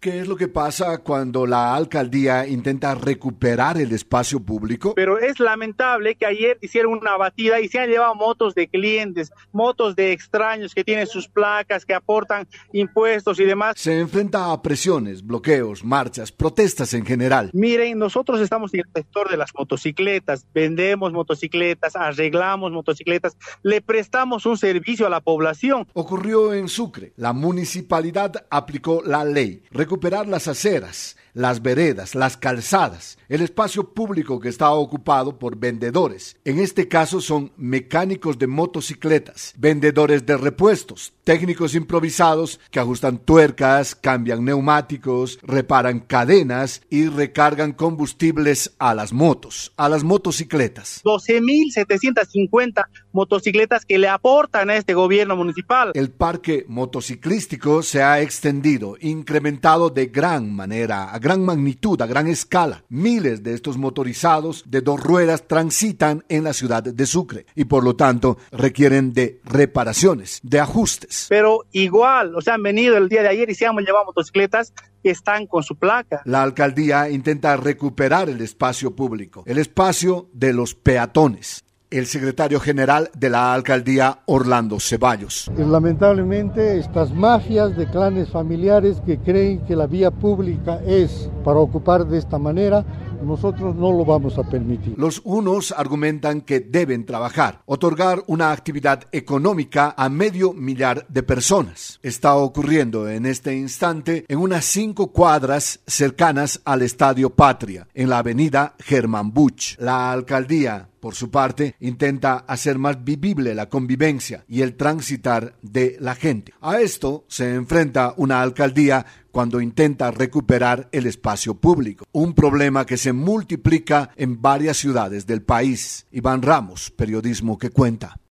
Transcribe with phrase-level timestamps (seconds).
[0.00, 4.94] ¿Qué es lo que pasa cuando la alcaldía intenta recuperar el espacio público?
[4.94, 9.30] Pero es lamentable que ayer hicieron una batida y se han llevado motos de clientes,
[9.52, 13.74] motos de extraños que tienen sus placas, que aportan impuestos y demás.
[13.76, 17.50] Se enfrenta a presiones, bloqueos, marchas, protestas en general.
[17.52, 24.46] Miren, nosotros estamos en el sector de las motocicletas, vendemos motocicletas, arreglamos motocicletas, le prestamos
[24.46, 25.86] un servicio a la población.
[25.92, 27.12] Ocurrió en Sucre.
[27.16, 34.38] La municipalidad aplicó la ley recuperar las aceras, las veredas, las calzadas, el espacio público
[34.38, 36.36] que está ocupado por vendedores.
[36.44, 43.96] En este caso son mecánicos de motocicletas, vendedores de repuestos, técnicos improvisados que ajustan tuercas,
[43.96, 51.02] cambian neumáticos, reparan cadenas y recargan combustibles a las motos, a las motocicletas.
[51.04, 55.90] 12.750 motocicletas que le aportan a este gobierno municipal.
[55.94, 62.26] El parque motociclístico se ha extendido, incrementado de gran manera, a gran magnitud, a gran
[62.26, 62.84] escala.
[62.90, 67.84] Miles de estos motorizados de dos ruedas transitan en la ciudad de Sucre y por
[67.84, 71.26] lo tanto requieren de reparaciones, de ajustes.
[71.28, 74.74] Pero igual, o sea, han venido el día de ayer y se han llevado motocicletas
[75.02, 76.20] que están con su placa.
[76.24, 83.10] La alcaldía intenta recuperar el espacio público, el espacio de los peatones el secretario general
[83.16, 85.50] de la alcaldía Orlando Ceballos.
[85.56, 92.06] Lamentablemente estas mafias de clanes familiares que creen que la vía pública es para ocupar
[92.06, 92.84] de esta manera,
[93.22, 94.94] nosotros no lo vamos a permitir.
[94.96, 101.98] Los unos argumentan que deben trabajar, otorgar una actividad económica a medio millar de personas.
[102.02, 108.18] Está ocurriendo en este instante en unas cinco cuadras cercanas al Estadio Patria, en la
[108.18, 109.76] avenida Germán Buch.
[109.78, 115.96] La alcaldía por su parte, intenta hacer más vivible la convivencia y el transitar de
[116.00, 116.52] la gente.
[116.60, 122.96] A esto se enfrenta una alcaldía cuando intenta recuperar el espacio público, un problema que
[122.96, 126.06] se multiplica en varias ciudades del país.
[126.10, 128.20] Iván Ramos, periodismo que cuenta.